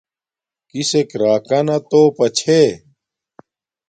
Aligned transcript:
کسک 0.69 1.09
راکانا 1.21 1.77
توپا 1.89 2.27
چھے 2.37 2.61